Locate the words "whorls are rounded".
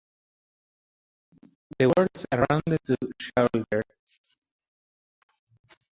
1.85-2.79